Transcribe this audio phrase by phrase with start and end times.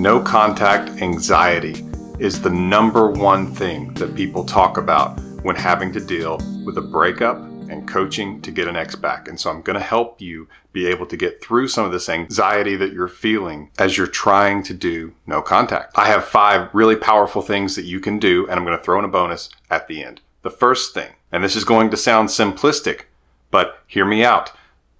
[0.00, 1.84] No contact anxiety
[2.18, 6.80] is the number one thing that people talk about when having to deal with a
[6.80, 7.36] breakup
[7.68, 9.28] and coaching to get an ex back.
[9.28, 12.08] And so I'm going to help you be able to get through some of this
[12.08, 15.92] anxiety that you're feeling as you're trying to do no contact.
[15.98, 18.98] I have five really powerful things that you can do, and I'm going to throw
[18.98, 20.22] in a bonus at the end.
[20.40, 23.02] The first thing, and this is going to sound simplistic,
[23.50, 24.52] but hear me out.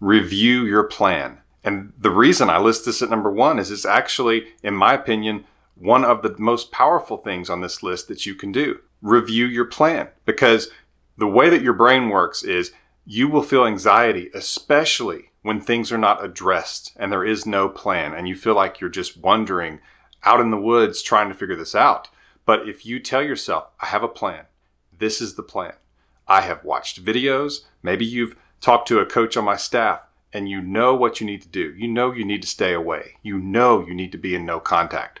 [0.00, 1.38] Review your plan.
[1.64, 5.44] And the reason I list this at number one is it's actually, in my opinion,
[5.74, 8.80] one of the most powerful things on this list that you can do.
[9.02, 10.70] Review your plan because
[11.16, 12.72] the way that your brain works is
[13.04, 18.12] you will feel anxiety, especially when things are not addressed and there is no plan
[18.12, 19.80] and you feel like you're just wandering
[20.24, 22.08] out in the woods trying to figure this out.
[22.44, 24.46] But if you tell yourself, I have a plan,
[24.96, 25.74] this is the plan.
[26.26, 27.60] I have watched videos.
[27.82, 31.42] Maybe you've talked to a coach on my staff and you know what you need
[31.42, 31.74] to do.
[31.76, 33.16] You know you need to stay away.
[33.22, 35.20] You know you need to be in no contact.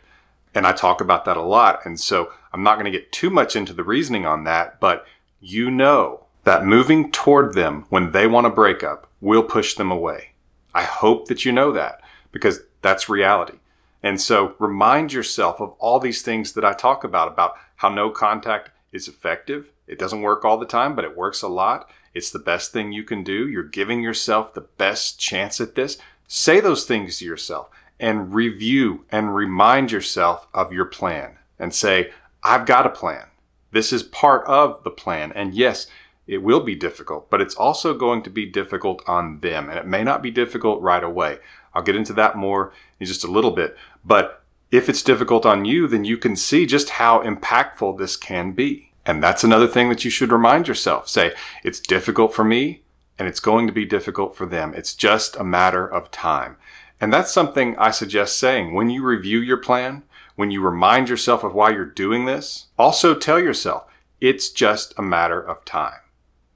[0.54, 1.84] And I talk about that a lot.
[1.84, 5.06] And so I'm not going to get too much into the reasoning on that, but
[5.40, 9.90] you know that moving toward them when they want to break up will push them
[9.90, 10.30] away.
[10.74, 12.00] I hope that you know that
[12.32, 13.58] because that's reality.
[14.02, 18.10] And so remind yourself of all these things that I talk about, about how no
[18.10, 19.72] contact is effective.
[19.86, 21.90] It doesn't work all the time, but it works a lot.
[22.18, 23.48] It's the best thing you can do.
[23.48, 25.98] You're giving yourself the best chance at this.
[26.26, 32.10] Say those things to yourself and review and remind yourself of your plan and say,
[32.42, 33.26] I've got a plan.
[33.70, 35.30] This is part of the plan.
[35.30, 35.86] And yes,
[36.26, 39.70] it will be difficult, but it's also going to be difficult on them.
[39.70, 41.38] And it may not be difficult right away.
[41.72, 43.76] I'll get into that more in just a little bit.
[44.04, 48.50] But if it's difficult on you, then you can see just how impactful this can
[48.50, 48.87] be.
[49.08, 51.08] And that's another thing that you should remind yourself.
[51.08, 51.32] Say,
[51.64, 52.82] it's difficult for me
[53.18, 54.74] and it's going to be difficult for them.
[54.74, 56.58] It's just a matter of time.
[57.00, 60.02] And that's something I suggest saying when you review your plan,
[60.36, 63.86] when you remind yourself of why you're doing this, also tell yourself
[64.20, 66.00] it's just a matter of time.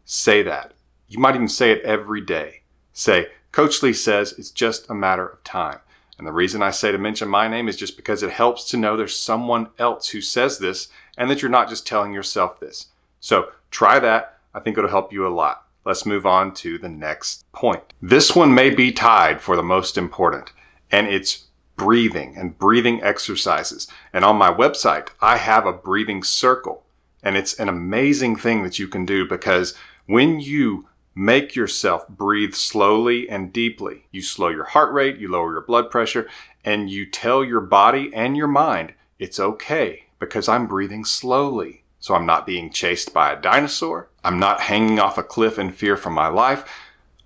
[0.04, 0.74] Say that.
[1.08, 2.64] You might even say it every day.
[2.92, 5.78] Say, Coach Lee says it's just a matter of time.
[6.18, 8.76] And the reason I say to mention my name is just because it helps to
[8.76, 12.88] know there's someone else who says this and that you're not just telling yourself this.
[13.20, 14.38] So try that.
[14.54, 15.66] I think it'll help you a lot.
[15.84, 17.82] Let's move on to the next point.
[18.00, 20.52] This one may be tied for the most important,
[20.90, 21.46] and it's
[21.76, 23.88] breathing and breathing exercises.
[24.12, 26.84] And on my website, I have a breathing circle.
[27.22, 29.74] And it's an amazing thing that you can do because
[30.06, 35.52] when you make yourself breathe slowly and deeply, you slow your heart rate, you lower
[35.52, 36.28] your blood pressure,
[36.64, 41.82] and you tell your body and your mind, it's okay because I'm breathing slowly.
[41.98, 44.08] So I'm not being chased by a dinosaur.
[44.22, 46.64] I'm not hanging off a cliff in fear for my life.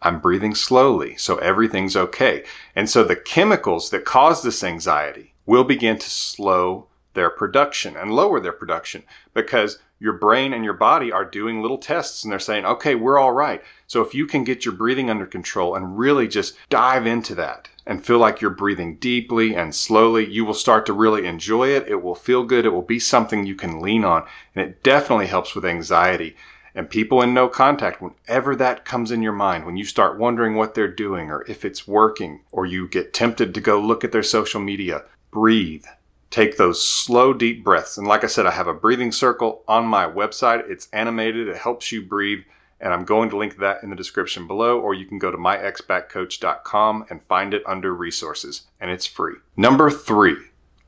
[0.00, 2.42] I'm breathing slowly, so everything's okay.
[2.74, 8.14] And so the chemicals that cause this anxiety will begin to slow their production and
[8.14, 9.02] lower their production
[9.34, 13.18] because your brain and your body are doing little tests and they're saying, okay, we're
[13.18, 13.62] all right.
[13.86, 17.68] So if you can get your breathing under control and really just dive into that
[17.86, 21.88] and feel like you're breathing deeply and slowly, you will start to really enjoy it.
[21.88, 22.66] It will feel good.
[22.66, 24.26] It will be something you can lean on.
[24.54, 26.36] And it definitely helps with anxiety.
[26.74, 30.56] And people in no contact, whenever that comes in your mind, when you start wondering
[30.56, 34.12] what they're doing or if it's working, or you get tempted to go look at
[34.12, 35.86] their social media, breathe.
[36.36, 37.96] Take those slow, deep breaths.
[37.96, 40.68] And like I said, I have a breathing circle on my website.
[40.68, 42.40] It's animated, it helps you breathe.
[42.78, 45.38] And I'm going to link that in the description below, or you can go to
[45.38, 49.36] myexbackcoach.com and find it under resources, and it's free.
[49.56, 50.36] Number three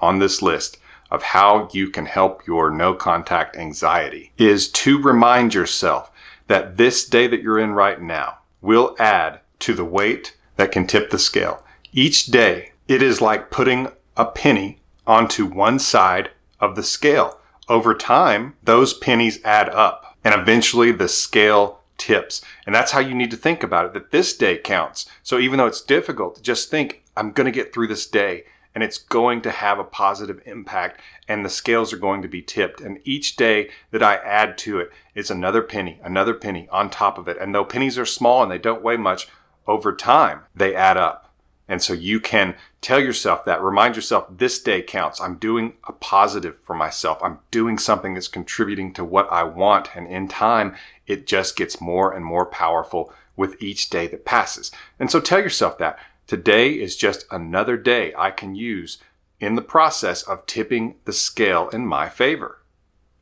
[0.00, 0.76] on this list
[1.10, 6.10] of how you can help your no contact anxiety is to remind yourself
[6.48, 10.86] that this day that you're in right now will add to the weight that can
[10.86, 11.64] tip the scale.
[11.90, 16.30] Each day, it is like putting a penny onto one side
[16.60, 17.38] of the scale.
[17.68, 22.42] Over time, those pennies add up and eventually the scale tips.
[22.66, 25.06] And that's how you need to think about it, that this day counts.
[25.22, 28.44] So even though it's difficult, to just think, I'm going to get through this day
[28.74, 32.42] and it's going to have a positive impact and the scales are going to be
[32.42, 32.80] tipped.
[32.80, 37.26] And each day that I add to it's another penny, another penny on top of
[37.26, 37.36] it.
[37.40, 39.28] And though pennies are small and they don't weigh much,
[39.66, 41.27] over time, they add up.
[41.68, 45.20] And so you can tell yourself that, remind yourself this day counts.
[45.20, 47.18] I'm doing a positive for myself.
[47.22, 49.94] I'm doing something that's contributing to what I want.
[49.94, 50.74] And in time,
[51.06, 54.72] it just gets more and more powerful with each day that passes.
[54.98, 58.98] And so tell yourself that today is just another day I can use
[59.38, 62.62] in the process of tipping the scale in my favor,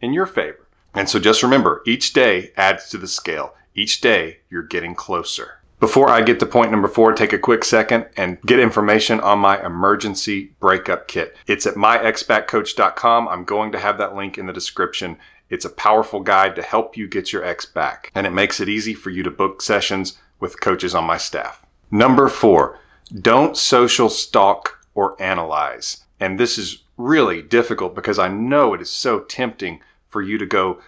[0.00, 0.66] in your favor.
[0.94, 3.54] And so just remember, each day adds to the scale.
[3.74, 5.55] Each day you're getting closer.
[5.78, 9.38] Before I get to point number four, take a quick second and get information on
[9.40, 11.36] my emergency breakup kit.
[11.46, 13.28] It's at myexbackcoach.com.
[13.28, 15.18] I'm going to have that link in the description.
[15.50, 18.70] It's a powerful guide to help you get your ex back, and it makes it
[18.70, 21.66] easy for you to book sessions with coaches on my staff.
[21.90, 22.78] Number four,
[23.14, 26.04] don't social stalk or analyze.
[26.18, 30.46] And this is really difficult because I know it is so tempting for you to
[30.46, 30.80] go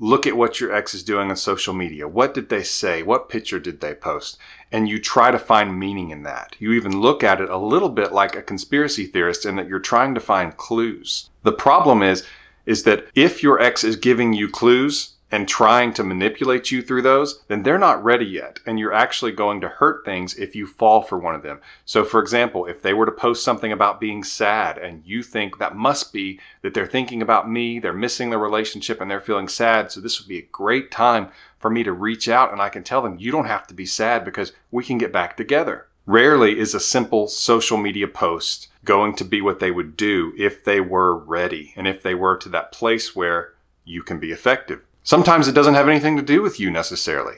[0.00, 2.08] look at what your ex is doing on social media.
[2.08, 3.02] What did they say?
[3.02, 4.38] What picture did they post?
[4.72, 6.56] And you try to find meaning in that.
[6.58, 9.78] You even look at it a little bit like a conspiracy theorist in that you're
[9.78, 11.28] trying to find clues.
[11.42, 12.26] The problem is,
[12.64, 17.02] is that if your ex is giving you clues, and trying to manipulate you through
[17.02, 18.58] those, then they're not ready yet.
[18.66, 21.60] And you're actually going to hurt things if you fall for one of them.
[21.84, 25.58] So, for example, if they were to post something about being sad and you think
[25.58, 29.48] that must be that they're thinking about me, they're missing the relationship, and they're feeling
[29.48, 29.92] sad.
[29.92, 31.28] So, this would be a great time
[31.58, 33.86] for me to reach out and I can tell them, you don't have to be
[33.86, 35.86] sad because we can get back together.
[36.06, 40.64] Rarely is a simple social media post going to be what they would do if
[40.64, 43.52] they were ready and if they were to that place where
[43.84, 44.86] you can be effective.
[45.02, 47.36] Sometimes it doesn't have anything to do with you necessarily.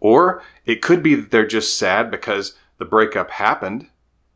[0.00, 3.88] Or it could be that they're just sad because the breakup happened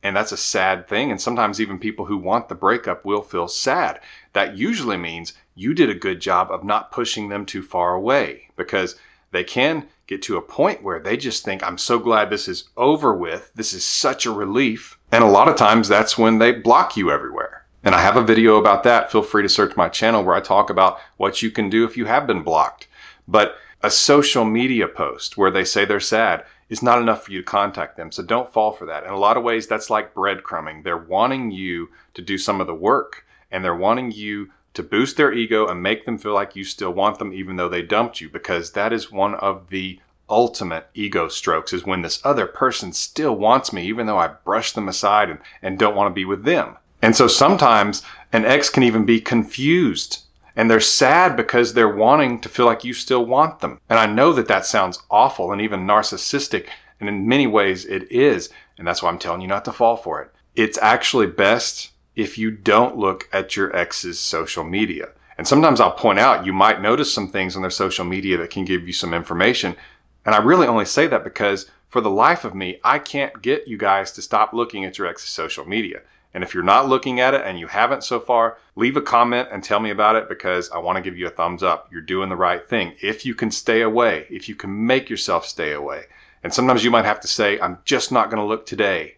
[0.03, 1.11] and that's a sad thing.
[1.11, 4.01] And sometimes even people who want the breakup will feel sad.
[4.35, 8.51] That usually means you did a good job of not pushing them too far away
[8.55, 8.95] because
[9.33, 12.69] they can get to a point where they just think, I'm so glad this is
[12.77, 13.53] over with.
[13.55, 14.99] This is such a relief.
[15.11, 17.66] And a lot of times that's when they block you everywhere.
[17.87, 19.13] And I have a video about that.
[19.13, 21.97] Feel free to search my channel where I talk about what you can do if
[21.97, 22.89] you have been blocked.
[23.29, 27.39] But a social media post where they say they're sad is not enough for you
[27.39, 28.11] to contact them.
[28.11, 29.05] So don't fall for that.
[29.05, 30.83] In a lot of ways, that's like breadcrumbing.
[30.83, 35.17] They're wanting you to do some of the work and they're wanting you to boost
[35.17, 38.21] their ego and make them feel like you still want them even though they dumped
[38.21, 42.93] you because that is one of the ultimate ego strokes is when this other person
[42.93, 46.25] still wants me even though I brush them aside and, and don't want to be
[46.25, 46.79] with them.
[47.03, 48.03] And so sometimes
[48.33, 50.27] an ex can even be confused
[50.57, 53.79] and they're sad because they're wanting to feel like you still want them.
[53.91, 56.67] And I know that that sounds awful and even narcissistic.
[56.99, 58.49] And in many ways it is.
[58.79, 60.31] And that's why I'm telling you not to fall for it.
[60.55, 65.11] It's actually best if you don't look at your ex's social media.
[65.37, 68.49] And sometimes I'll point out you might notice some things on their social media that
[68.49, 69.77] can give you some information.
[70.25, 73.69] And I really only say that because for the life of me, I can't get
[73.69, 76.01] you guys to stop looking at your ex's social media.
[76.37, 79.49] And if you're not looking at it and you haven't so far, leave a comment
[79.51, 81.89] and tell me about it because I want to give you a thumbs up.
[81.91, 82.95] You're doing the right thing.
[83.01, 86.05] If you can stay away, if you can make yourself stay away.
[86.43, 89.17] And sometimes you might have to say, I'm just not going to look today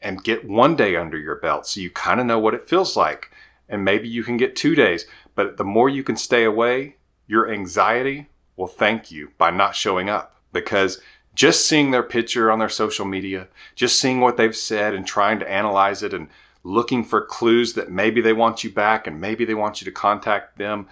[0.00, 2.94] and get one day under your belt so you kind of know what it feels
[2.94, 3.30] like.
[3.66, 5.06] And maybe you can get two days.
[5.34, 6.96] But the more you can stay away,
[7.26, 11.00] your anxiety will thank you by not showing up because
[11.34, 15.38] just seeing their picture on their social media, just seeing what they've said and trying
[15.40, 16.28] to analyze it and
[16.62, 19.92] looking for clues that maybe they want you back and maybe they want you to
[19.92, 20.86] contact them.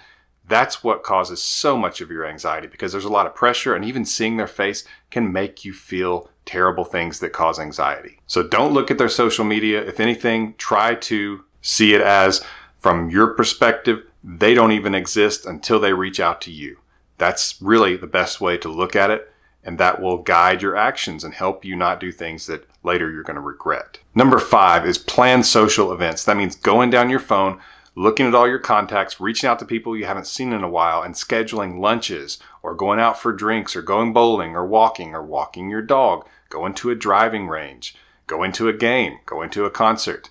[0.47, 3.85] That's what causes so much of your anxiety because there's a lot of pressure and
[3.85, 8.19] even seeing their face can make you feel terrible things that cause anxiety.
[8.27, 9.81] So don't look at their social media.
[9.83, 12.45] If anything, try to see it as
[12.77, 16.79] from your perspective, they don't even exist until they reach out to you.
[17.17, 19.32] That's really the best way to look at it
[19.65, 23.23] and that will guide your actions and help you not do things that later you're
[23.23, 23.99] going to regret.
[24.15, 26.25] Number five is plan social events.
[26.25, 27.61] That means going down your phone,
[27.95, 31.03] looking at all your contacts, reaching out to people you haven't seen in a while,
[31.03, 35.71] and scheduling lunches or going out for drinks or going bowling or walking or walking
[35.71, 37.95] your dog, going to a driving range,
[38.27, 40.31] going to a game, going to a concert.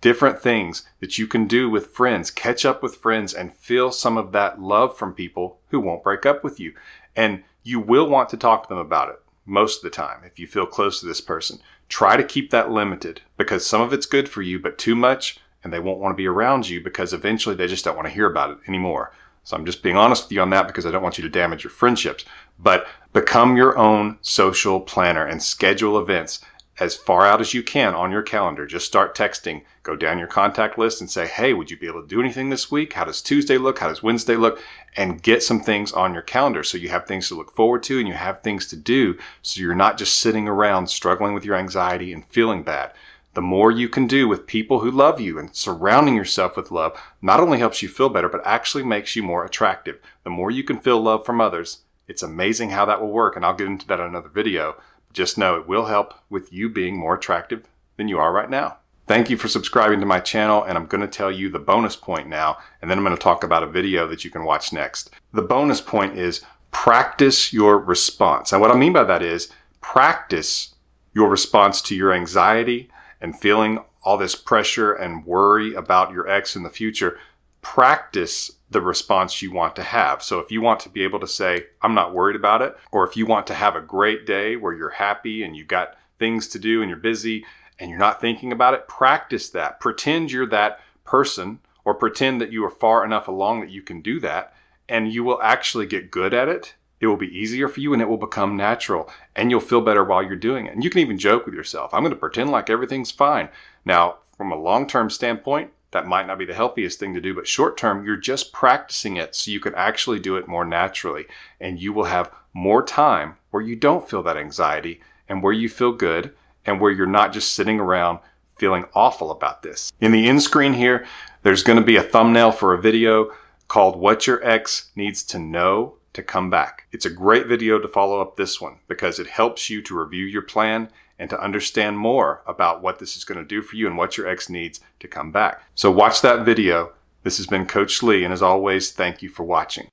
[0.00, 4.18] Different things that you can do with friends, catch up with friends and feel some
[4.18, 6.74] of that love from people who won't break up with you.
[7.14, 10.38] And you will want to talk to them about it most of the time if
[10.38, 11.58] you feel close to this person.
[11.88, 15.38] Try to keep that limited because some of it's good for you, but too much
[15.62, 18.14] and they won't want to be around you because eventually they just don't want to
[18.14, 19.12] hear about it anymore.
[19.44, 21.30] So I'm just being honest with you on that because I don't want you to
[21.30, 22.24] damage your friendships.
[22.58, 26.40] But become your own social planner and schedule events
[26.78, 28.66] as far out as you can on your calendar.
[28.66, 32.02] Just start texting, go down your contact list and say, Hey, would you be able
[32.02, 32.94] to do anything this week?
[32.94, 33.80] How does Tuesday look?
[33.80, 34.60] How does Wednesday look?
[34.96, 37.98] And get some things on your calendar so you have things to look forward to
[37.98, 41.56] and you have things to do so you're not just sitting around struggling with your
[41.56, 42.92] anxiety and feeling bad.
[43.34, 47.00] The more you can do with people who love you and surrounding yourself with love
[47.22, 49.98] not only helps you feel better, but actually makes you more attractive.
[50.24, 53.34] The more you can feel love from others, it's amazing how that will work.
[53.34, 54.76] And I'll get into that in another video
[55.12, 58.78] just know it will help with you being more attractive than you are right now.
[59.06, 61.96] Thank you for subscribing to my channel, and I'm going to tell you the bonus
[61.96, 64.72] point now, and then I'm going to talk about a video that you can watch
[64.72, 65.10] next.
[65.32, 68.52] The bonus point is practice your response.
[68.52, 69.50] And what I mean by that is
[69.80, 70.74] practice
[71.12, 72.90] your response to your anxiety
[73.20, 77.18] and feeling all this pressure and worry about your ex in the future.
[77.60, 80.22] Practice the response you want to have.
[80.22, 83.06] So if you want to be able to say, I'm not worried about it, or
[83.06, 86.48] if you want to have a great day where you're happy and you've got things
[86.48, 87.44] to do and you're busy
[87.78, 89.80] and you're not thinking about it, practice that.
[89.80, 94.00] Pretend you're that person or pretend that you are far enough along that you can
[94.00, 94.54] do that
[94.88, 96.74] and you will actually get good at it.
[97.00, 100.04] It will be easier for you and it will become natural and you'll feel better
[100.04, 100.74] while you're doing it.
[100.74, 101.92] And you can even joke with yourself.
[101.92, 103.48] I'm going to pretend like everything's fine.
[103.84, 107.34] Now, from a long term standpoint, that might not be the healthiest thing to do,
[107.34, 111.26] but short term, you're just practicing it so you can actually do it more naturally.
[111.60, 115.68] And you will have more time where you don't feel that anxiety and where you
[115.68, 116.34] feel good
[116.66, 118.18] and where you're not just sitting around
[118.56, 119.92] feeling awful about this.
[120.00, 121.06] In the end screen here,
[121.42, 123.30] there's going to be a thumbnail for a video
[123.68, 126.86] called What Your Ex Needs to Know to Come Back.
[126.92, 130.24] It's a great video to follow up this one because it helps you to review
[130.24, 130.90] your plan
[131.22, 134.16] and to understand more about what this is going to do for you and what
[134.16, 135.62] your ex needs to come back.
[135.72, 136.94] So watch that video.
[137.22, 139.90] This has been Coach Lee, and as always, thank you for watching.